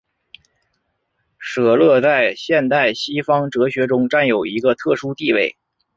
[1.37, 5.55] 舍勒在现代西方哲学中占有一个特殊地位。